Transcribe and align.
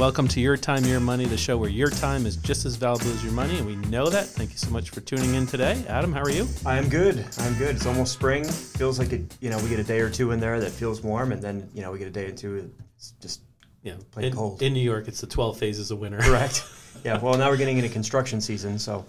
Welcome 0.00 0.28
to 0.28 0.40
Your 0.40 0.56
Time, 0.56 0.82
Your 0.86 0.98
Money, 0.98 1.26
the 1.26 1.36
show 1.36 1.58
where 1.58 1.68
your 1.68 1.90
time 1.90 2.24
is 2.24 2.36
just 2.36 2.64
as 2.64 2.76
valuable 2.76 3.10
as 3.12 3.22
your 3.22 3.34
money, 3.34 3.58
and 3.58 3.66
we 3.66 3.76
know 3.76 4.08
that. 4.08 4.24
Thank 4.28 4.50
you 4.50 4.56
so 4.56 4.70
much 4.70 4.88
for 4.88 5.02
tuning 5.02 5.34
in 5.34 5.46
today. 5.46 5.84
Adam, 5.88 6.10
how 6.10 6.22
are 6.22 6.30
you? 6.30 6.48
I'm 6.64 6.88
good. 6.88 7.22
I'm 7.36 7.52
good. 7.58 7.76
It's 7.76 7.84
almost 7.84 8.14
spring. 8.14 8.44
Feels 8.44 8.98
like 8.98 9.12
it. 9.12 9.36
You 9.42 9.50
know, 9.50 9.58
we 9.58 9.68
get 9.68 9.78
a 9.78 9.84
day 9.84 10.00
or 10.00 10.08
two 10.08 10.30
in 10.30 10.40
there 10.40 10.58
that 10.58 10.70
feels 10.70 11.02
warm, 11.02 11.32
and 11.32 11.42
then 11.42 11.68
you 11.74 11.82
know 11.82 11.92
we 11.92 11.98
get 11.98 12.08
a 12.08 12.10
day 12.10 12.24
or 12.24 12.32
two 12.32 12.70
it's 12.96 13.10
just 13.20 13.42
Yeah, 13.82 13.96
Plain 14.10 14.28
in, 14.28 14.32
cold. 14.34 14.62
in 14.62 14.72
New 14.72 14.80
York, 14.80 15.06
it's 15.06 15.20
the 15.20 15.26
12 15.26 15.58
phases 15.58 15.90
of 15.90 15.98
winter. 15.98 16.16
correct. 16.16 16.64
yeah. 17.04 17.18
Well, 17.18 17.36
now 17.36 17.50
we're 17.50 17.58
getting 17.58 17.76
into 17.76 17.90
construction 17.90 18.40
season, 18.40 18.78
so 18.78 19.04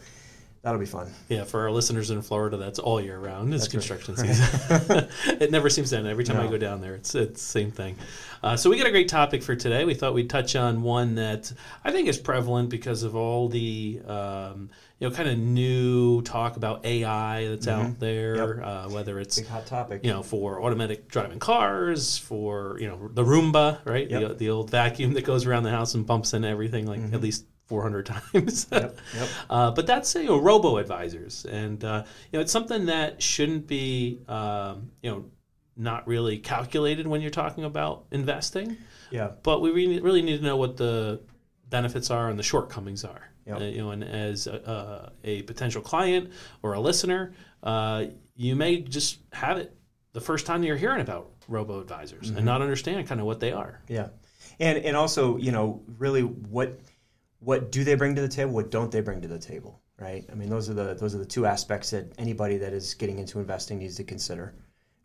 that'll 0.64 0.80
be 0.80 0.86
fun. 0.86 1.12
Yeah, 1.30 1.44
for 1.44 1.62
our 1.62 1.72
listeners 1.72 2.12
in 2.12 2.22
Florida, 2.22 2.58
that's 2.58 2.80
all 2.80 3.02
year 3.02 3.18
round. 3.20 3.54
It's 3.54 3.64
That's 3.68 3.90
right. 3.90 4.00
construction 4.06 4.18
season. 4.18 5.08
it 5.42 5.52
never 5.52 5.70
seems 5.70 5.90
to 5.92 5.98
end. 5.98 6.08
Every 6.08 6.24
time 6.24 6.40
I 6.40 6.48
go 6.48 6.58
down 6.58 6.82
there, 6.82 6.96
it's 6.96 7.14
it's 7.16 7.42
the 7.42 7.50
same 7.52 7.72
thing. 7.72 7.96
Uh, 8.44 8.56
so 8.58 8.70
we 8.70 8.78
got 8.78 8.88
a 8.88 8.92
great 8.92 9.08
topic 9.10 9.44
for 9.44 9.56
today. 9.56 9.86
We 9.86 9.94
thought 9.94 10.14
we'd 10.14 10.30
touch 10.30 10.56
on 10.56 10.82
one 10.82 11.16
that 11.16 11.52
I 11.84 11.92
think 11.92 12.08
is 12.08 12.18
prevalent 12.18 12.70
because 12.70 13.04
of 13.04 13.16
all 13.16 13.50
the 13.50 14.02
um, 14.08 14.70
you 15.00 15.08
know 15.10 15.16
kind 15.16 15.30
of 15.30 15.38
new 15.38 16.22
talk 16.24 16.58
about 16.58 16.86
AI 16.86 17.48
that's 17.48 17.68
out 17.68 18.00
there. 18.00 18.64
Uh, 18.64 18.90
whether 18.90 19.20
it's 19.20 19.40
Big 19.40 19.48
hot 19.48 19.66
topic. 19.68 20.02
you 20.04 20.12
know, 20.12 20.24
for 20.24 20.62
automatic 20.64 21.08
driving 21.08 21.40
cars, 21.40 22.18
for 22.18 22.78
you 22.80 22.88
know 22.88 23.10
the 23.14 23.24
Roomba, 23.24 23.80
right? 23.86 24.10
The, 24.10 24.20
Yep. 24.22 24.38
the 24.40 24.50
old 24.50 24.70
vacuum 24.72 25.14
that 25.14 25.24
goes 25.26 25.46
around 25.46 25.64
the 25.64 25.72
house 25.72 25.94
and 25.96 26.06
bumps 26.06 26.34
into 26.34 26.48
everything 26.48 26.86
like 26.88 27.00
at 27.14 27.22
least 27.22 27.46
400 27.72 28.06
times. 28.16 28.68
Yep. 28.72 29.00
Yep. 29.16 29.30
Uh, 29.50 29.72
but 29.72 29.88
that's 29.88 30.14
you 30.16 30.26
know 30.26 30.38
robo 30.38 30.78
advisors, 30.78 31.46
and 31.46 31.84
uh, 31.84 32.04
you 32.32 32.38
know 32.38 32.42
it's 32.42 32.52
something 32.52 32.86
that 32.88 33.22
shouldn't 33.22 33.66
be 33.68 34.20
um, 34.28 34.92
you 35.02 35.10
know 35.12 35.26
not 35.78 36.06
really 36.08 36.38
calculated 36.38 37.08
when 37.08 37.22
you're 37.22 37.32
talking 37.32 37.64
about 37.64 38.06
investing. 38.12 38.76
Yeah. 39.10 39.32
But 39.44 39.62
we 39.62 39.72
really, 39.72 40.00
really 40.02 40.22
need 40.22 40.38
to 40.40 40.44
know 40.44 40.58
what 40.58 40.76
the 40.78 41.22
benefits 41.70 42.12
are 42.12 42.30
and 42.30 42.38
the 42.38 42.44
shortcomings 42.44 43.04
are. 43.06 43.24
Yep. 43.46 43.58
Uh, 43.60 43.64
you 43.64 43.78
know, 43.80 43.92
and 43.92 44.04
as 44.04 44.48
a, 44.48 45.12
a, 45.26 45.30
a 45.40 45.42
potential 45.44 45.82
client 45.82 46.32
or 46.62 46.74
a 46.74 46.80
listener, 46.80 47.34
uh, 47.64 48.06
you 48.36 48.56
may 48.56 48.82
just 48.82 49.20
have 49.34 49.58
it 49.58 49.76
the 50.14 50.22
first 50.22 50.46
time 50.46 50.64
you're 50.64 50.76
hearing 50.78 51.02
about 51.02 51.32
robo 51.48 51.80
advisors 51.80 52.28
Mm-hmm. 52.28 52.38
and 52.38 52.46
not 52.46 52.62
understand 52.62 53.08
kind 53.08 53.20
of 53.22 53.26
what 53.28 53.40
they 53.40 53.52
are. 53.54 53.82
Yeah. 53.88 54.10
And 54.60 54.78
and 54.88 54.96
also, 54.96 55.38
you 55.38 55.52
know, 55.52 55.82
really 55.98 56.22
what 56.22 56.80
what 57.42 57.72
do 57.72 57.84
they 57.84 57.96
bring 57.96 58.16
to 58.16 58.22
the 58.22 58.28
table? 58.28 58.54
What 58.54 58.72
don't 58.72 58.92
they 58.92 59.02
bring 59.02 59.22
to 59.22 59.28
the 59.28 59.40
table? 59.40 59.82
Right. 60.00 60.26
I 60.32 60.36
mean, 60.36 60.50
those 60.50 60.70
are 60.70 60.74
the 60.74 60.96
those 60.96 61.14
are 61.14 61.20
the 61.20 61.26
two 61.26 61.46
aspects 61.46 61.92
that 61.92 62.12
anybody 62.18 62.58
that 62.58 62.74
is 62.74 62.94
getting 62.96 63.20
into 63.20 63.40
investing 63.40 63.78
needs 63.78 63.96
to 63.98 64.04
consider 64.04 64.56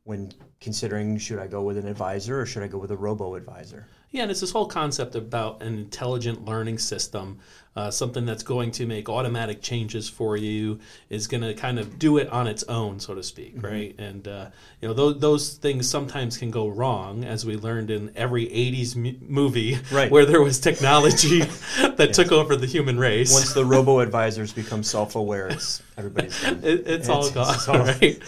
when 0.05 0.33
considering 0.61 1.19
should 1.19 1.41
I 1.41 1.49
go 1.49 1.63
with 1.63 1.77
an 1.77 1.87
advisor 1.87 2.41
or 2.41 2.47
should 2.47 2.63
I 2.63 2.69
go 2.69 2.79
with 2.79 2.93
a 2.93 2.97
robo 2.97 3.35
advisor? 3.35 3.89
Yeah, 4.11 4.23
and 4.23 4.31
it's 4.31 4.41
this 4.41 4.53
whole 4.53 4.67
concept 4.67 5.15
about 5.15 5.63
an 5.63 5.75
intelligent 5.79 6.45
learning 6.45 6.79
system, 6.79 7.39
uh, 7.75 7.91
something 7.91 8.25
that's 8.25 8.43
going 8.43 8.71
to 8.71 8.87
make 8.87 9.11
automatic 9.11 9.61
changes 9.61 10.09
for 10.09 10.37
you, 10.39 10.79
is 11.11 11.27
going 11.27 11.43
to 11.43 11.53
kind 11.53 11.79
of 11.79 11.99
do 11.99 12.17
it 12.17 12.29
on 12.31 12.47
its 12.47 12.63
own, 12.65 12.99
so 13.01 13.15
to 13.15 13.23
speak, 13.23 13.57
Mm-hmm. 13.57 13.67
right? 13.67 13.95
And 13.99 14.27
uh, 14.27 14.47
you 14.81 14.89
know, 14.89 14.95
those, 14.95 15.19
those 15.19 15.55
things 15.55 15.91
sometimes 15.91 16.39
can 16.39 16.51
go 16.51 16.69
wrong, 16.69 17.25
as 17.25 17.45
we 17.45 17.57
learned 17.57 17.91
in 17.91 18.13
every 18.17 18.47
'80s 18.47 18.97
mu- 18.97 19.19
movie, 19.21 19.79
Right. 19.93 20.11
where 20.13 20.25
there 20.25 20.41
was 20.41 20.61
technology 20.61 21.41
that 21.97 22.13
took 22.15 22.33
over 22.33 22.57
the 22.57 22.67
human 22.67 22.99
race. 22.99 23.33
Once 23.35 23.53
the 23.53 23.65
robo 23.75 23.99
advisors 24.01 24.53
become 24.55 24.83
self 24.83 25.15
aware, 25.17 25.49
it's 25.49 25.83
everybody's 25.99 26.41
done. 26.41 26.61
It, 26.63 26.87
it's, 26.87 27.09
all 27.11 27.29
gone, 27.31 27.55
it's 27.55 27.69
all- 27.69 27.79
right? 27.81 28.19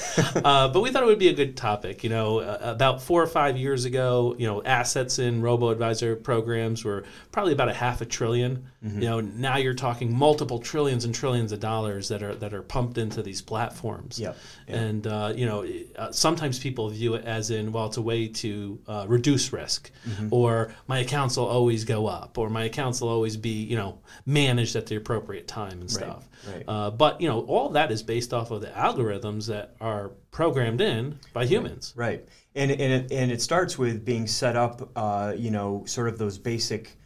uh, 0.44 0.68
but 0.68 0.80
we 0.82 0.90
thought 0.90 1.02
it 1.04 1.06
would 1.06 1.18
be 1.18 1.28
a 1.28 1.34
good 1.34 1.56
topic. 1.56 2.04
You 2.04 2.10
know, 2.10 2.40
uh, 2.40 2.58
about 2.60 3.00
four 3.00 3.22
or 3.22 3.26
five 3.26 3.56
years 3.56 3.86
ago, 3.86 4.34
you 4.38 4.46
know, 4.46 4.62
assets 4.64 5.18
in 5.18 5.40
robo 5.40 5.67
advisor 5.70 6.16
programs 6.16 6.84
were 6.84 7.04
probably 7.32 7.52
about 7.52 7.68
a 7.68 7.74
half 7.74 8.00
a 8.00 8.06
10000000000 8.06 8.62
Mm-hmm. 8.84 9.02
You 9.02 9.08
know, 9.08 9.20
now 9.20 9.56
you're 9.56 9.74
talking 9.74 10.16
multiple 10.16 10.60
trillions 10.60 11.04
and 11.04 11.12
trillions 11.12 11.50
of 11.50 11.58
dollars 11.58 12.06
that 12.10 12.22
are 12.22 12.34
that 12.36 12.54
are 12.54 12.62
pumped 12.62 12.96
into 12.96 13.22
these 13.22 13.42
platforms. 13.42 14.20
Yep, 14.20 14.36
yep. 14.68 14.76
And 14.76 15.06
uh, 15.06 15.32
you 15.34 15.46
know, 15.46 15.66
uh, 15.96 16.12
sometimes 16.12 16.60
people 16.60 16.88
view 16.88 17.14
it 17.14 17.24
as 17.24 17.50
in, 17.50 17.72
well, 17.72 17.86
it's 17.86 17.96
a 17.96 18.02
way 18.02 18.28
to 18.28 18.78
uh, 18.86 19.04
reduce 19.08 19.52
risk, 19.52 19.90
Mm-hmm. 20.08 20.28
or 20.32 20.72
my 20.86 21.00
accounts 21.00 21.36
will 21.36 21.46
always 21.48 21.84
go 21.84 22.06
up, 22.06 22.38
or 22.38 22.48
my 22.50 22.64
accounts 22.64 23.00
will 23.00 23.08
always 23.08 23.36
be, 23.36 23.64
you 23.64 23.74
know, 23.76 23.98
managed 24.26 24.76
at 24.76 24.86
the 24.86 24.94
appropriate 24.94 25.48
time 25.48 25.80
and 25.80 25.90
stuff. 25.90 26.28
right. 26.48 26.64
Uh, 26.68 26.90
but 26.90 27.20
you 27.20 27.28
know, 27.28 27.40
all 27.46 27.70
that 27.70 27.90
is 27.90 28.02
based 28.04 28.32
off 28.32 28.52
of 28.52 28.60
the 28.60 28.68
algorithms 28.68 29.48
that 29.48 29.74
are 29.80 30.12
programmed 30.30 30.80
in 30.80 31.18
by 31.32 31.44
humans. 31.46 31.92
Right, 31.96 32.24
and 32.54 32.70
and 32.70 32.80
it, 32.92 33.12
and 33.12 33.32
it 33.32 33.42
starts 33.42 33.76
with 33.76 34.04
being 34.04 34.28
set 34.28 34.54
up. 34.54 34.88
Uh, 34.94 35.34
you 35.36 35.50
know, 35.50 35.82
sort 35.86 36.06
of 36.08 36.16
those 36.18 36.38
basic 36.38 36.96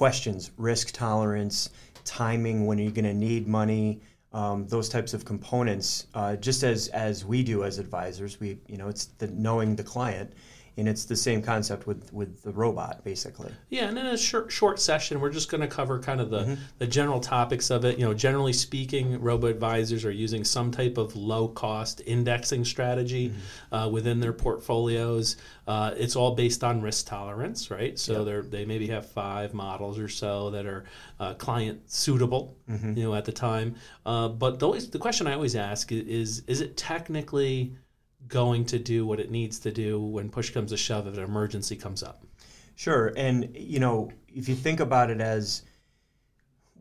questions: 0.00 0.50
risk 0.56 0.92
tolerance, 0.92 1.68
timing, 2.06 2.64
when 2.64 2.80
are 2.80 2.82
you 2.82 2.90
going 2.90 3.04
to 3.04 3.12
need 3.12 3.46
money, 3.46 4.00
um, 4.32 4.66
those 4.66 4.88
types 4.88 5.12
of 5.12 5.26
components. 5.26 6.06
Uh, 6.14 6.36
just 6.36 6.62
as 6.62 6.88
as 6.88 7.26
we 7.26 7.42
do 7.42 7.64
as 7.64 7.78
advisors, 7.78 8.40
we 8.40 8.58
you 8.66 8.78
know 8.78 8.88
it's 8.88 9.04
the 9.20 9.26
knowing 9.26 9.76
the 9.76 9.82
client, 9.82 10.32
and 10.76 10.88
it's 10.88 11.04
the 11.04 11.16
same 11.16 11.42
concept 11.42 11.86
with 11.86 12.12
with 12.12 12.42
the 12.42 12.52
robot, 12.52 13.04
basically. 13.04 13.52
Yeah, 13.68 13.88
and 13.88 13.98
in 13.98 14.06
a 14.06 14.16
short, 14.16 14.50
short 14.50 14.80
session, 14.80 15.20
we're 15.20 15.30
just 15.30 15.50
going 15.50 15.60
to 15.60 15.66
cover 15.68 15.98
kind 15.98 16.20
of 16.20 16.30
the, 16.30 16.40
Mm-hmm. 16.40 16.54
the 16.78 16.86
general 16.86 17.20
topics 17.20 17.70
of 17.70 17.84
it. 17.84 17.98
You 17.98 18.04
know, 18.06 18.14
generally 18.14 18.52
speaking, 18.52 19.20
robo 19.20 19.46
advisors 19.48 20.04
are 20.04 20.10
using 20.10 20.44
some 20.44 20.70
type 20.70 20.96
of 20.98 21.14
low 21.16 21.48
cost 21.48 22.00
indexing 22.06 22.64
strategy 22.64 23.28
Mm-hmm. 23.30 23.74
uh, 23.74 23.88
within 23.88 24.20
their 24.20 24.32
portfolios. 24.32 25.36
Uh, 25.66 25.92
it's 25.96 26.16
all 26.16 26.34
based 26.34 26.64
on 26.64 26.80
risk 26.80 27.06
tolerance, 27.06 27.70
right? 27.70 27.98
So 27.98 28.24
they're 28.24 28.42
they 28.42 28.64
maybe 28.64 28.86
have 28.88 29.06
five 29.06 29.54
models 29.54 29.98
or 29.98 30.08
so 30.08 30.50
that 30.50 30.66
are 30.66 30.84
uh, 31.20 31.34
client 31.34 31.90
suitable, 31.90 32.56
Mm-hmm. 32.70 32.94
you 32.96 33.04
know, 33.04 33.14
at 33.14 33.24
the 33.24 33.32
time. 33.32 33.74
Uh, 34.06 34.28
but 34.28 34.58
the, 34.60 34.66
always, 34.66 34.88
the 34.90 34.98
question 34.98 35.26
I 35.26 35.34
always 35.34 35.56
ask 35.56 35.90
is: 35.92 36.42
Is 36.46 36.60
it 36.60 36.76
technically 36.76 37.74
going 38.28 38.64
to 38.66 38.78
do 38.78 39.06
what 39.06 39.20
it 39.20 39.30
needs 39.30 39.58
to 39.60 39.72
do 39.72 40.00
when 40.00 40.30
push 40.30 40.50
comes 40.50 40.70
to 40.70 40.76
shove 40.76 41.06
if 41.06 41.16
an 41.16 41.24
emergency 41.24 41.76
comes 41.76 42.02
up? 42.02 42.24
Sure, 42.74 43.12
and 43.16 43.54
you 43.56 43.80
know, 43.80 44.10
if 44.28 44.48
you 44.48 44.54
think 44.54 44.80
about 44.80 45.10
it 45.10 45.20
as 45.20 45.62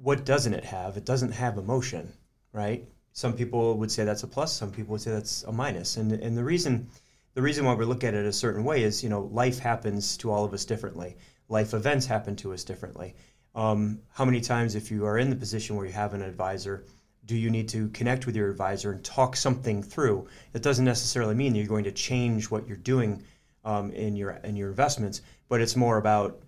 what 0.02 0.26
doesn't 0.26 0.54
it 0.54 0.64
have? 0.64 0.96
It 0.98 1.06
doesn't 1.06 1.32
have 1.32 1.58
emotion, 1.58 2.14
right? 2.54 2.88
Some 3.12 3.34
people 3.34 3.78
would 3.78 3.92
say 3.92 4.06
that's 4.06 4.24
a 4.24 4.28
plus. 4.28 4.54
Some 4.54 4.72
people 4.72 4.94
would 4.94 5.02
say 5.02 5.12
that's 5.12 5.44
a 5.44 5.52
minus. 5.52 5.98
And 5.98 6.12
and 6.12 6.38
the 6.38 6.44
reason 6.44 6.88
the 7.34 7.42
reason 7.42 7.66
why 7.66 7.74
we 7.74 7.86
look 7.86 8.04
at 8.04 8.14
it 8.14 8.26
a 8.26 8.34
certain 8.34 8.64
way 8.64 8.84
is 8.84 9.04
you 9.04 9.10
know 9.10 9.24
life 9.32 9.60
happens 9.60 10.18
to 10.18 10.32
all 10.32 10.46
of 10.46 10.54
us 10.54 10.66
differently. 10.66 11.18
Life 11.50 11.74
events 11.74 12.06
happen 12.06 12.36
to 12.38 12.54
us 12.54 12.64
differently. 12.64 13.16
Um, 13.56 14.02
how 14.12 14.26
many 14.26 14.42
times, 14.42 14.76
if 14.76 14.92
you 14.92 15.06
are 15.06 15.18
in 15.18 15.30
the 15.30 15.36
position 15.36 15.76
where 15.76 15.86
you 15.86 15.92
have 15.92 16.14
an 16.14 16.22
advisor, 16.22 16.86
do 17.30 17.38
you 17.38 17.52
need 17.52 17.70
to 17.70 17.90
connect 17.90 18.26
with 18.26 18.36
your 18.36 18.50
advisor 18.50 18.92
and 18.92 19.04
talk 19.04 19.36
something 19.36 19.84
through? 19.84 20.28
That 20.52 20.64
doesn't 20.64 20.84
necessarily 20.84 21.36
mean 21.36 21.54
you're 21.54 21.68
going 21.68 21.84
to 21.84 21.92
change 21.92 22.50
what 22.50 22.68
you're 22.68 22.76
doing 22.76 23.22
um, 23.64 23.92
in 23.92 24.16
your 24.16 24.32
in 24.44 24.56
your 24.56 24.70
investments, 24.70 25.22
but 25.48 25.62
it's 25.62 25.76
more 25.76 25.98
about 25.98 26.42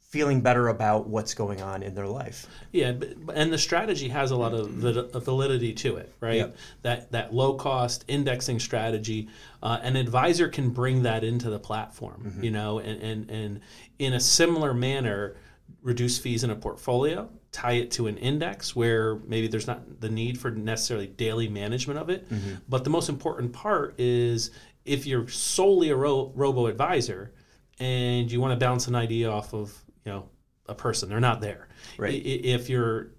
feeling 0.00 0.40
better 0.40 0.68
about 0.68 1.06
what's 1.06 1.34
going 1.34 1.62
on 1.62 1.84
in 1.84 1.94
their 1.94 2.08
life. 2.08 2.46
Yeah, 2.72 2.94
and 3.32 3.52
the 3.52 3.58
strategy 3.58 4.08
has 4.08 4.32
a 4.32 4.36
lot 4.36 4.54
of 4.54 4.70
validity 4.70 5.72
to 5.74 5.98
it, 5.98 6.12
right? 6.20 6.36
Yep. 6.36 6.56
That 6.82 7.12
that 7.12 7.32
low 7.32 7.54
cost 7.54 8.04
indexing 8.08 8.58
strategy, 8.58 9.28
uh, 9.62 9.78
an 9.82 9.94
advisor 9.94 10.48
can 10.48 10.70
bring 10.70 11.02
that 11.04 11.22
into 11.22 11.48
the 11.48 11.60
platform, 11.60 12.40
you 12.42 12.50
know, 12.50 12.80
and, 12.80 13.00
and 13.00 13.30
and 13.30 13.60
in 14.00 14.14
a 14.14 14.20
similar 14.20 14.74
manner, 14.74 15.36
reduce 15.82 16.18
fees 16.18 16.44
in 16.44 16.50
a 16.50 16.56
portfolio, 16.56 17.28
tie 17.52 17.72
it 17.72 17.90
to 17.92 18.06
an 18.06 18.18
index 18.18 18.76
where 18.76 19.16
maybe 19.26 19.48
there's 19.48 19.66
not 19.66 20.00
the 20.00 20.08
need 20.08 20.38
for 20.38 20.50
necessarily 20.50 21.06
daily 21.06 21.48
management 21.48 21.98
of 21.98 22.10
it, 22.10 22.28
mm-hmm. 22.28 22.56
but 22.68 22.84
the 22.84 22.90
most 22.90 23.08
important 23.08 23.52
part 23.52 23.94
is 23.98 24.50
if 24.84 25.06
you're 25.06 25.28
solely 25.28 25.90
a 25.90 25.96
ro- 25.96 26.32
robo 26.34 26.66
advisor 26.66 27.32
and 27.78 28.30
you 28.30 28.40
want 28.40 28.58
to 28.58 28.64
bounce 28.64 28.88
an 28.88 28.94
idea 28.94 29.30
off 29.30 29.54
of 29.54 29.76
you 30.04 30.12
know 30.12 30.28
a 30.66 30.74
person 30.74 31.08
they're 31.08 31.20
not 31.20 31.40
there. 31.40 31.68
Right. 31.96 32.24
If 32.24 32.68
you're 32.68 33.12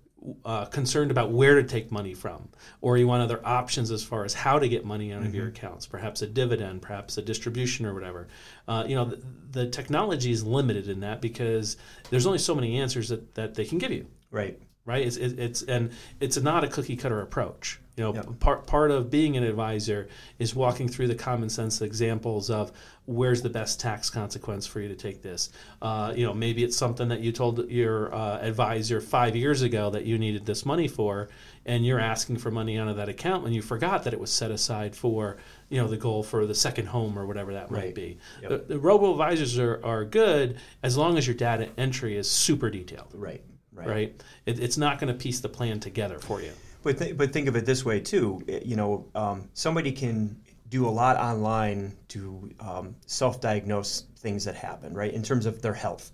uh, 0.44 0.66
concerned 0.66 1.12
about 1.12 1.32
where 1.32 1.56
to 1.56 1.64
take 1.64 1.92
money 1.92 2.14
from 2.14 2.50
or 2.82 2.98
you 2.98 3.08
want 3.08 3.22
other 3.24 3.40
options 3.46 3.90
as 3.92 4.04
far 4.04 4.26
as 4.26 4.34
how 4.34 4.60
to 4.60 4.68
get 4.68 4.86
money 4.86 5.14
out 5.14 5.24
of 5.24 5.34
your 5.34 5.48
accounts 5.48 5.86
perhaps 5.86 6.22
a 6.22 6.28
dividend 6.28 6.82
perhaps 6.82 7.18
a 7.18 7.22
distribution 7.22 7.86
or 7.86 7.94
whatever. 7.94 8.28
Uh, 8.68 8.84
you 8.88 8.96
know 8.96 9.06
the, 9.06 9.22
the 9.52 9.68
technology 9.68 10.32
is 10.32 10.44
limited 10.44 10.88
in 10.90 11.00
that 11.00 11.22
because 11.22 11.78
there's 12.10 12.26
only 12.26 12.38
so 12.38 12.54
many 12.54 12.80
answers 12.80 13.10
that, 13.10 13.34
that 13.36 13.56
they 13.56 13.66
can 13.66 13.78
give 13.78 13.92
you. 13.92 14.06
Right. 14.32 14.60
Right? 14.86 15.06
It's, 15.06 15.18
it, 15.18 15.38
it's 15.40 15.62
and 15.64 15.92
it's 16.20 16.38
not 16.38 16.64
a 16.64 16.68
cookie 16.68 16.96
cutter 16.96 17.22
approach. 17.22 17.80
You 17.98 18.06
know, 18.06 18.14
Yep. 18.14 18.40
part 18.40 18.66
part 18.68 18.92
of 18.92 19.10
being 19.12 19.36
an 19.36 19.44
advisor 19.44 20.08
is 20.40 20.56
walking 20.56 20.88
through 20.88 21.08
the 21.10 21.16
common 21.16 21.50
sense 21.50 21.82
examples 21.82 22.50
of 22.50 22.72
where's 23.06 23.42
the 23.42 23.50
best 23.50 23.82
tax 23.82 24.10
consequence 24.10 24.66
for 24.66 24.80
you 24.80 24.88
to 24.88 24.96
take 24.96 25.22
this. 25.22 25.50
Uh, 25.82 26.14
you 26.16 26.26
know, 26.26 26.34
maybe 26.34 26.64
it's 26.64 26.78
something 26.78 27.10
that 27.10 27.20
you 27.20 27.34
told 27.34 27.70
your 27.70 28.14
uh, 28.16 28.38
advisor 28.40 29.02
five 29.02 29.36
years 29.36 29.64
ago 29.64 29.90
that 29.90 30.06
you 30.06 30.18
needed 30.18 30.46
this 30.46 30.66
money 30.66 30.88
for, 30.88 31.28
and 31.66 31.86
you're 31.86 32.00
asking 32.00 32.38
for 32.38 32.52
money 32.52 32.78
out 32.78 32.88
of 32.88 32.96
that 32.96 33.10
account 33.10 33.44
when 33.44 33.52
you 33.52 33.62
forgot 33.62 34.04
that 34.06 34.14
it 34.14 34.20
was 34.20 34.32
set 34.32 34.50
aside 34.50 34.96
for 34.96 35.36
you 35.68 35.82
know 35.82 35.88
the 35.90 35.98
goal 35.98 36.24
for 36.24 36.46
the 36.46 36.56
second 36.56 36.86
home 36.86 37.20
or 37.20 37.26
whatever 37.26 37.54
that 37.54 37.70
might 37.70 37.96
be. 37.96 38.18
Yep. 38.42 38.50
The, 38.50 38.58
the 38.76 38.80
robo 38.80 39.12
advisors 39.12 39.60
are, 39.60 39.82
are 39.84 40.06
good 40.06 40.58
as 40.84 40.96
long 40.96 41.18
as 41.18 41.28
your 41.28 41.36
data 41.36 41.68
entry 41.78 42.16
is 42.16 42.32
super 42.32 42.70
detailed 42.70 43.12
Right. 43.14 43.44
Right? 43.88 44.24
It, 44.46 44.60
it's 44.60 44.78
not 44.78 45.00
going 45.00 45.12
to 45.14 45.18
piece 45.18 45.40
the 45.40 45.50
plan 45.50 45.80
together 45.80 46.20
for 46.20 46.42
you. 46.42 46.52
But 46.82 46.98
th- 46.98 47.18
but 47.18 47.34
think 47.34 47.48
of 47.48 47.56
it 47.56 47.66
this 47.66 47.84
way 47.84 48.00
too. 48.00 48.42
You 48.64 48.76
know, 48.76 49.06
um, 49.16 49.50
somebody 49.54 49.92
can 49.92 50.42
do 50.70 50.88
a 50.88 50.90
lot 50.90 51.18
online 51.18 51.96
to 52.10 52.52
um, 52.60 52.96
self-diagnose 53.06 54.06
things 54.20 54.46
that 54.46 54.56
happen, 54.56 54.94
right? 54.94 55.14
In 55.14 55.24
terms 55.24 55.46
of 55.46 55.62
their 55.62 55.74
health, 55.74 56.12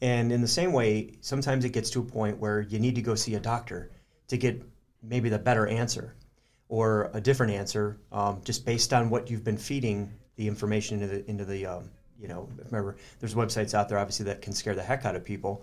and 0.00 0.32
in 0.32 0.40
the 0.40 0.48
same 0.48 0.72
way, 0.72 1.12
sometimes 1.20 1.64
it 1.64 1.70
gets 1.70 1.90
to 1.90 2.00
a 2.00 2.04
point 2.04 2.38
where 2.38 2.60
you 2.60 2.78
need 2.78 2.96
to 2.96 3.02
go 3.02 3.14
see 3.14 3.34
a 3.36 3.40
doctor 3.40 3.90
to 4.28 4.36
get 4.36 4.62
maybe 5.02 5.28
the 5.28 5.38
better 5.38 5.66
answer, 5.66 6.14
or 6.68 7.10
a 7.14 7.20
different 7.20 7.52
answer, 7.52 7.98
um, 8.12 8.40
just 8.44 8.66
based 8.66 8.92
on 8.92 9.10
what 9.10 9.30
you've 9.30 9.44
been 9.44 9.56
feeding 9.58 10.12
the 10.36 10.48
information 10.48 11.00
into 11.00 11.14
the 11.14 11.30
into 11.30 11.44
the 11.44 11.64
um, 11.64 11.90
you 12.20 12.28
know. 12.28 12.48
Remember, 12.66 12.96
there's 13.20 13.34
websites 13.34 13.72
out 13.74 13.88
there 13.88 13.98
obviously 13.98 14.26
that 14.26 14.42
can 14.42 14.52
scare 14.52 14.74
the 14.74 14.82
heck 14.82 15.04
out 15.06 15.16
of 15.16 15.24
people. 15.24 15.62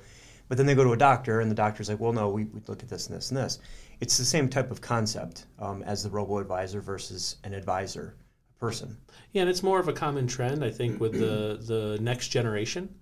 But 0.52 0.58
then 0.58 0.66
they 0.66 0.76
go 0.76 0.84
to 0.84 0.92
a 0.92 0.98
doctor, 0.98 1.40
and 1.40 1.50
the 1.50 1.56
doctor's 1.56 1.88
like, 1.88 2.02
"Well, 2.02 2.12
no, 2.12 2.28
we, 2.28 2.44
we 2.44 2.60
look 2.68 2.84
at 2.84 2.90
this 2.90 3.08
and 3.08 3.16
this 3.16 3.30
and 3.32 3.38
this." 3.38 3.60
It's 4.02 4.18
the 4.18 4.26
same 4.26 4.50
type 4.50 4.70
of 4.70 4.82
concept 4.82 5.46
um, 5.60 5.82
as 5.84 6.04
the 6.04 6.10
robo 6.10 6.40
advisor 6.40 6.82
versus 6.82 7.38
an 7.46 7.54
advisor 7.54 8.18
person. 8.60 8.98
Yeah, 9.32 9.44
and 9.44 9.50
it's 9.50 9.64
more 9.64 9.80
of 9.80 9.88
a 9.88 9.94
common 9.94 10.28
trend, 10.28 10.62
I 10.62 10.70
think, 10.70 11.00
with 11.00 11.14
the 11.14 11.58
the 11.66 12.00
next 12.02 12.28
generation, 12.28 12.94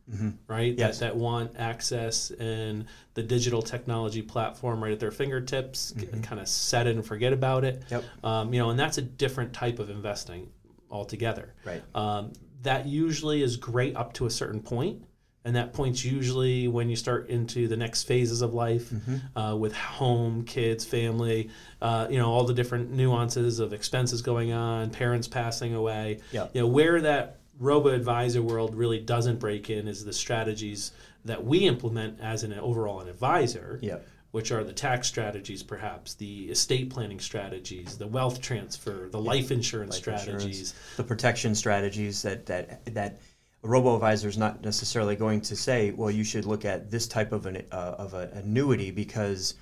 right? 0.47 0.75
Yes. 0.77 0.99
That, 0.99 1.13
that 1.13 1.15
want 1.17 1.55
access 1.57 2.29
and 2.29 2.85
the 3.15 3.23
digital 3.23 3.63
technology 3.63 4.21
platform 4.21 4.83
right 4.83 4.93
at 4.93 4.99
their 4.99 5.09
fingertips, 5.09 5.95
kind 6.21 6.39
of 6.39 6.47
set 6.47 6.85
it 6.85 6.97
and 6.97 7.03
forget 7.03 7.33
about 7.33 7.63
it. 7.63 7.81
Yep. 7.89 8.03
Um, 8.23 8.53
you 8.53 8.59
know, 8.59 8.69
and 8.69 8.79
that's 8.79 8.99
a 8.99 9.01
different 9.01 9.53
type 9.53 9.79
of 9.79 9.89
investing 9.89 10.51
altogether. 10.91 11.55
Right. 11.65 11.81
Um, 11.95 12.31
that 12.61 12.85
usually 12.85 13.41
is 13.41 13.57
great 13.57 13.95
up 13.95 14.13
to 14.13 14.27
a 14.27 14.29
certain 14.29 14.61
point, 14.61 15.01
and 15.45 15.55
that 15.55 15.73
point's 15.73 16.03
usually 16.03 16.67
when 16.67 16.89
you 16.89 16.95
start 16.95 17.29
into 17.29 17.67
the 17.67 17.77
next 17.77 18.03
phases 18.03 18.41
of 18.41 18.53
life 18.53 18.91
uh, 19.35 19.55
with 19.57 19.73
home, 19.73 20.43
kids, 20.43 20.83
family, 20.85 21.49
uh, 21.81 22.07
you 22.09 22.17
know, 22.19 22.29
all 22.29 22.43
the 22.43 22.53
different 22.53 22.91
nuances 22.91 23.59
of 23.59 23.71
expenses 23.73 24.21
going 24.21 24.51
on, 24.51 24.89
parents 24.89 25.27
passing 25.27 25.73
away. 25.73 26.19
Yeah. 26.31 26.47
You 26.53 26.61
know, 26.61 26.67
where 26.67 26.99
that 27.01 27.37
robo 27.59 27.89
advisor 27.89 28.41
world 28.41 28.75
really 28.75 28.99
doesn't 28.99 29.39
break 29.39 29.69
in 29.69 29.87
is 29.87 30.03
the 30.05 30.13
strategies 30.13 30.91
that 31.25 31.43
we 31.43 31.59
implement 31.67 32.19
as 32.21 32.43
an 32.43 32.53
overall 32.53 32.99
an 33.01 33.07
advisor 33.09 33.79
Yep. 33.81 34.05
which 34.31 34.51
are 34.51 34.63
the 34.63 34.71
tax 34.73 35.07
strategies, 35.07 35.63
perhaps 35.63 36.13
the 36.13 36.49
estate 36.51 36.89
planning 36.89 37.19
strategies, 37.19 37.97
the 37.97 38.07
wealth 38.07 38.41
transfer, 38.41 39.09
the 39.11 39.19
life 39.19 39.51
insurance 39.51 39.95
Life 39.95 40.07
insurance, 40.07 40.21
strategies. 40.43 40.73
the 40.97 41.03
protection 41.03 41.55
strategies 41.55 42.21
that 42.21 42.45
that 42.45 42.85
that 42.93 43.19
a 43.63 43.67
robo 43.67 43.95
advisor 43.95 44.27
is 44.27 44.37
not 44.37 44.63
necessarily 44.63 45.15
going 45.15 45.41
to 45.41 45.55
say, 45.55 45.91
well, 45.91 46.11
you 46.11 46.23
should 46.23 46.45
look 46.45 46.65
at 46.65 46.89
this 46.89 47.07
type 47.07 47.31
of 47.31 47.45
an 47.45 47.63
uh, 47.71 47.95
of 47.97 48.13
an 48.13 48.29
annuity 48.29 48.91
because 48.91 49.55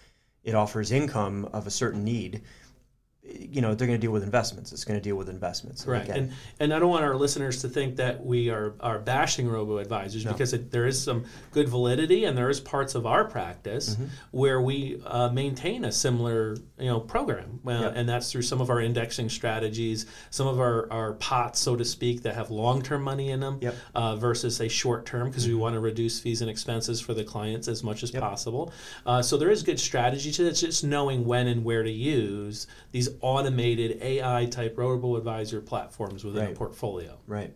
it 0.44 0.56
offers 0.56 0.92
income 0.92 1.50
of 1.54 1.68
a 1.68 1.72
certain 1.72 2.04
need. 2.04 2.42
You 3.30 3.62
know, 3.62 3.76
they're 3.76 3.88
going 3.88 4.00
to 4.00 4.06
deal 4.06 4.12
with 4.12 4.24
investments. 4.24 4.72
It's 4.72 4.86
going 4.86 5.00
to 5.00 5.04
deal 5.04 5.16
with 5.16 5.28
investments. 5.30 5.86
Again, 5.86 6.10
and 6.18 6.34
and 6.60 6.74
I 6.74 6.80
don't 6.80 6.90
want 6.90 7.04
our 7.04 7.16
listeners 7.16 7.62
to 7.62 7.70
think 7.70 7.96
that 7.98 8.26
we 8.26 8.50
are 8.50 8.74
are 8.80 9.00
bashing 9.00 9.50
robo 9.50 9.78
advisors 9.80 10.24
because 10.24 10.54
it, 10.54 10.72
there 10.72 10.86
is 10.86 11.02
some 11.02 11.26
good 11.52 11.68
validity 11.68 12.26
and 12.26 12.38
there 12.38 12.50
is 12.50 12.60
parts 12.60 12.96
of 12.96 13.06
our 13.06 13.26
practice 13.26 13.96
Mm-hmm. 13.96 14.06
where 14.32 14.62
we 14.62 15.02
uh, 15.06 15.30
maintain 15.30 15.86
a 15.86 15.92
similar 15.92 16.56
you 16.80 16.86
know 16.88 17.00
program, 17.00 17.60
uh, 17.66 17.72
Yep. 17.72 17.94
and 17.96 18.10
that's 18.10 18.32
through 18.32 18.44
some 18.44 18.62
of 18.62 18.70
our 18.70 18.80
indexing 18.82 19.30
strategies, 19.30 20.06
some 20.30 20.48
of 20.48 20.60
our, 20.60 20.92
our 20.92 21.14
pots, 21.14 21.60
so 21.60 21.76
to 21.76 21.84
speak, 21.86 22.22
that 22.24 22.36
have 22.36 22.50
long 22.52 22.82
term 22.82 23.02
money 23.02 23.32
in 23.32 23.40
them 23.40 23.60
Yep. 23.62 23.74
Mm-hmm. 23.74 23.98
uh, 23.98 24.16
versus 24.16 24.56
say 24.56 24.68
short 24.68 25.06
term 25.06 25.30
because 25.30 25.48
we 25.48 25.54
want 25.54 25.74
to 25.74 25.80
reduce 25.80 26.20
fees 26.20 26.42
and 26.42 26.50
expenses 26.50 27.02
for 27.02 27.14
the 27.14 27.24
clients 27.24 27.68
as 27.68 27.84
much 27.84 28.04
as 28.04 28.14
Yep. 28.14 28.22
possible. 28.22 28.72
Uh, 29.06 29.22
so 29.22 29.38
there 29.38 29.50
is 29.52 29.64
good 29.64 29.80
strategy 29.80 30.32
to 30.32 30.46
it. 30.46 30.50
It's 30.50 30.62
just 30.62 30.84
knowing 30.84 31.26
when 31.26 31.48
and 31.48 31.64
where 31.66 31.84
to 31.84 31.92
use 31.92 32.68
these 32.92 33.10
automated 33.22 34.02
AI 34.02 34.46
type 34.46 34.78
robo 34.78 35.16
advisor 35.16 35.62
platforms 35.62 36.24
within 36.24 36.52
a 36.52 36.54
portfolio. 36.54 37.18
Right. 37.28 37.54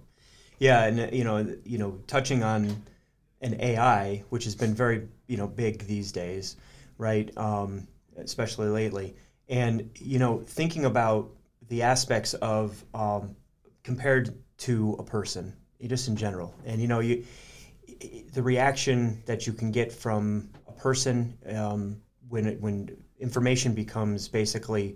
Yeah, 0.59 0.83
and 0.85 0.99
uh, 0.99 1.07
you 1.11 1.23
know, 1.23 1.55
you 1.65 1.77
know, 1.77 1.99
touching 2.07 2.43
on 2.43 2.83
an 3.41 3.59
AI, 3.59 4.23
which 4.29 4.43
has 4.43 4.55
been 4.55 4.75
very 4.75 5.07
you 5.27 5.37
know 5.37 5.47
big 5.47 5.79
these 5.87 6.11
days, 6.11 6.57
right? 6.97 7.35
Um, 7.37 7.87
especially 8.17 8.67
lately, 8.67 9.15
and 9.49 9.89
you 9.95 10.19
know, 10.19 10.39
thinking 10.39 10.85
about 10.85 11.31
the 11.69 11.81
aspects 11.81 12.33
of 12.35 12.83
um, 12.93 13.35
compared 13.83 14.35
to 14.59 14.95
a 14.99 15.03
person, 15.03 15.55
just 15.87 16.07
in 16.07 16.15
general, 16.15 16.53
and 16.65 16.79
you 16.79 16.87
know, 16.87 16.99
you 16.99 17.25
the 18.33 18.41
reaction 18.41 19.21
that 19.25 19.47
you 19.47 19.53
can 19.53 19.71
get 19.71 19.91
from 19.91 20.49
a 20.67 20.71
person 20.71 21.37
um, 21.55 22.01
when 22.29 22.45
it, 22.45 22.61
when 22.61 22.95
information 23.19 23.73
becomes 23.73 24.27
basically 24.27 24.95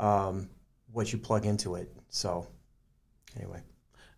um, 0.00 0.48
what 0.92 1.12
you 1.12 1.18
plug 1.18 1.46
into 1.46 1.76
it. 1.76 1.92
So, 2.08 2.46
anyway. 3.36 3.60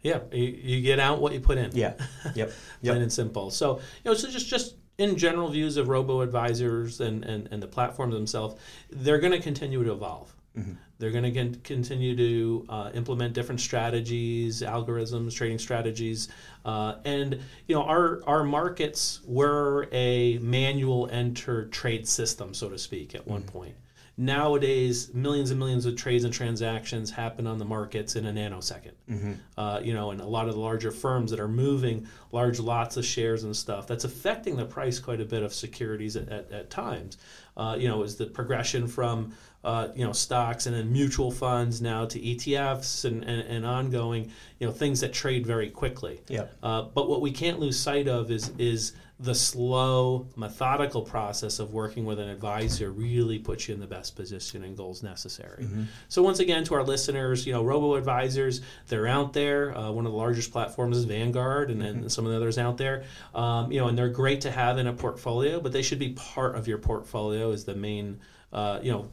Yeah, 0.01 0.21
you, 0.33 0.45
you 0.45 0.81
get 0.83 0.99
out 0.99 1.21
what 1.21 1.33
you 1.33 1.41
put 1.41 1.59
in. 1.59 1.71
Yeah. 1.75 1.93
Yep. 2.35 2.49
plain 2.49 2.53
Yep. 2.83 2.97
and 2.97 3.13
simple. 3.13 3.51
So 3.51 3.79
you 4.05 4.11
know, 4.11 4.15
so 4.15 4.29
just 4.31 4.49
just 4.49 4.77
in 4.99 5.17
general 5.17 5.49
views 5.49 5.77
of 5.77 5.89
robo 5.89 6.21
advisors 6.23 7.01
and, 7.01 7.25
and, 7.25 7.49
and 7.53 7.63
the 7.63 7.67
platforms 7.69 8.15
themselves, 8.15 8.61
they're 8.91 9.19
going 9.19 9.33
to 9.33 9.41
continue 9.41 9.83
to 9.85 9.93
evolve. 9.93 10.35
Mm-hmm. 10.59 10.73
They're 10.99 11.11
going 11.13 11.33
to 11.33 11.59
continue 11.63 12.15
to 12.17 12.67
uh, 12.69 12.91
implement 12.95 13.33
different 13.33 13.61
strategies, 13.61 14.61
algorithms, 14.63 15.35
trading 15.35 15.59
strategies, 15.59 16.29
uh, 16.65 16.97
and 17.05 17.41
you 17.67 17.75
know 17.75 17.83
our 17.85 18.23
our 18.27 18.45
markets 18.45 19.21
were 19.25 19.89
a 19.93 20.39
manual 20.39 21.09
enter 21.13 21.67
trade 21.67 22.07
system, 22.09 22.55
so 22.55 22.69
to 22.69 22.79
speak, 22.79 23.15
at 23.15 23.23
Mm-hmm. 23.23 23.31
one 23.31 23.43
point. 23.45 23.75
Nowadays, 24.19 25.13
millions 25.15 25.51
and 25.51 25.59
millions 25.59 25.87
of 25.87 25.97
trades 25.97 26.25
and 26.25 26.33
transactions 26.33 27.11
happen 27.11 27.47
on 27.47 27.59
the 27.59 27.65
markets 27.65 28.15
in 28.15 28.27
a 28.27 28.33
nanosecond. 28.33 28.93
Mm-hmm. 29.11 29.33
Uh, 29.57 29.81
you 29.83 29.95
know, 29.95 30.11
and 30.11 30.21
a 30.21 30.27
lot 30.27 30.49
of 30.49 30.55
the 30.55 30.61
larger 30.61 30.91
firms 30.91 31.31
that 31.31 31.41
are 31.41 31.49
moving 31.49 32.07
large 32.31 32.61
lots 32.61 32.97
of 32.99 33.07
shares 33.07 33.45
and 33.45 33.57
stuff, 33.57 33.87
that's 33.87 34.05
affecting 34.05 34.57
the 34.57 34.67
price 34.67 34.99
quite 34.99 35.21
a 35.21 35.25
bit 35.25 35.43
of 35.43 35.55
securities 35.55 36.17
at, 36.17 36.29
at, 36.29 36.53
at 36.53 36.71
times. 36.71 37.17
Uh, 37.57 37.77
you 37.79 37.89
know, 37.89 38.03
is 38.03 38.17
the 38.17 38.27
progression 38.27 38.89
from 38.89 39.33
uh, 39.65 39.89
you 39.95 40.05
know 40.05 40.13
stocks 40.13 40.67
and 40.67 40.75
then 40.75 40.93
mutual 40.93 41.31
funds 41.31 41.81
now 41.81 42.05
to 42.07 42.19
ETFs 42.19 43.05
and, 43.05 43.23
and, 43.25 43.41
and 43.43 43.67
ongoing, 43.67 44.31
you 44.59 44.67
know, 44.67 44.73
things 44.73 45.01
that 45.01 45.13
trade 45.13 45.47
very 45.47 45.71
quickly. 45.71 46.21
Yep. 46.29 46.53
Uh, 46.63 46.83
but 46.83 47.09
what 47.09 47.21
we 47.21 47.31
can't 47.31 47.61
lose 47.61 47.79
sight 47.79 48.09
of 48.09 48.31
is 48.31 48.51
is 48.59 48.93
the 49.23 49.35
slow, 49.35 50.27
methodical 50.35 51.03
process 51.03 51.61
of 51.61 51.73
working 51.73 52.05
with 52.05 52.19
an 52.19 52.29
advisor 52.29 52.91
really 52.91 53.39
puts 53.39 53.69
you 53.69 53.75
in 53.75 53.79
the 53.79 53.87
best 53.87 54.17
position 54.17 54.65
and 54.65 54.77
goals 54.77 55.05
necessary. 55.05 55.69
So 56.09 56.23
once 56.25 56.41
again, 56.41 56.65
to 56.65 56.75
our 56.75 56.83
listeners, 56.83 57.47
you 57.47 57.53
know, 57.53 57.63
robo 57.63 57.95
advisors, 57.95 58.63
they're 58.89 59.07
out 59.07 59.33
there. 59.33 59.79
Uh, 59.79 59.93
one 59.93 60.07
of 60.07 60.13
the 60.13 60.19
largest 60.19 60.51
platforms 60.51 60.97
is 60.97 61.05
Vanguard, 61.05 61.71
and 61.71 61.81
then 61.81 62.09
some 62.09 62.27
of 62.27 62.33
the 62.33 62.37
others 62.37 62.59
out 62.59 62.79
there. 62.79 63.05
Um, 63.33 63.71
you 63.71 63.79
know, 63.79 63.87
and 63.87 63.97
they're 63.97 64.09
great 64.09 64.41
to 64.41 64.51
have 64.51 64.79
in 64.79 64.89
a 64.89 64.93
portfolio, 64.93 65.61
but 65.61 65.71
they 65.71 65.83
should 65.83 66.01
be 66.01 66.15
part 66.15 66.57
of 66.57 66.67
your 66.67 66.79
portfolio. 66.79 67.42
Is 67.51 67.65
the 67.65 67.75
main, 67.75 68.21
uh, 68.53 68.79
you 68.83 68.93
know, 68.93 69.11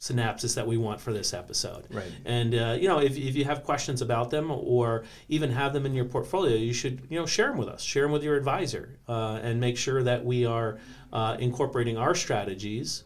synapses 0.00 0.54
that 0.54 0.66
we 0.66 0.78
want 0.78 1.00
for 1.00 1.12
this 1.12 1.34
episode. 1.34 1.84
Right. 1.90 2.10
And 2.24 2.54
uh, 2.54 2.76
you 2.80 2.88
know, 2.88 3.00
if, 3.00 3.16
if 3.16 3.36
you 3.36 3.44
have 3.44 3.62
questions 3.62 4.00
about 4.00 4.30
them 4.30 4.50
or 4.50 5.04
even 5.28 5.50
have 5.50 5.72
them 5.72 5.84
in 5.84 5.94
your 5.94 6.06
portfolio, 6.06 6.56
you 6.56 6.72
should 6.72 7.06
you 7.10 7.18
know 7.18 7.26
share 7.26 7.48
them 7.48 7.58
with 7.58 7.68
us, 7.68 7.82
share 7.82 8.04
them 8.04 8.12
with 8.12 8.24
your 8.24 8.36
advisor, 8.36 8.98
uh, 9.08 9.40
and 9.42 9.60
make 9.60 9.76
sure 9.76 10.02
that 10.02 10.24
we 10.24 10.46
are 10.46 10.78
uh, 11.12 11.36
incorporating 11.38 11.98
our 11.98 12.14
strategies 12.14 13.04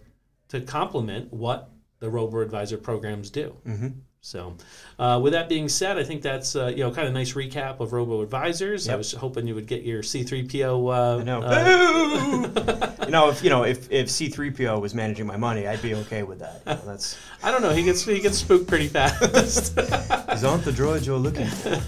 to 0.49 0.61
complement 0.61 1.33
what 1.33 1.71
the 1.99 2.09
robo 2.09 2.41
advisor 2.41 2.79
programs 2.79 3.31
do. 3.31 3.57
Mm-hmm. 3.67 3.89
So, 4.25 4.57
uh, 4.99 5.21
with 5.23 5.35
that 5.35 5.51
being 5.51 5.69
said, 5.69 5.99
I 5.99 6.03
think 6.03 6.23
that's 6.23 6.57
uh, 6.57 6.69
you 6.69 6.79
know 6.79 6.91
kind 6.91 7.07
of 7.07 7.13
nice 7.13 7.35
recap 7.35 7.81
of 7.81 7.93
robo 7.93 8.23
advisors. 8.23 8.89
I 8.89 8.97
was 8.97 9.13
hoping 9.13 9.47
you 9.47 9.55
would 9.55 9.67
get 9.67 9.83
your 9.83 10.03
C-3PO. 10.03 10.89
Uh, 10.89 11.21
I 11.21 11.23
know. 11.23 11.43
uh, 11.43 13.05
you 13.05 13.11
know, 13.11 13.29
if 13.29 13.45
you 13.45 13.51
know, 13.51 13.65
if 13.65 13.93
if 13.93 14.09
C-3PO 14.09 14.81
was 14.81 14.95
managing 14.95 15.27
my 15.27 15.37
money, 15.37 15.67
I'd 15.67 15.83
be 15.83 15.95
okay 15.97 16.23
with 16.23 16.39
that. 16.39 16.63
You 16.67 16.73
know, 16.73 16.81
that's 16.87 17.19
I 17.43 17.51
don't 17.51 17.61
know. 17.61 17.75
He 17.75 17.83
gets 17.83 18.03
he 18.03 18.19
gets 18.19 18.39
spooked 18.39 18.67
pretty 18.67 18.89
fast. 18.89 19.77
these 19.77 20.43
aren't 20.43 20.65
the 20.65 20.73
droid 20.73 21.05
you're 21.05 21.19
looking 21.19 21.47
for. 21.47 21.79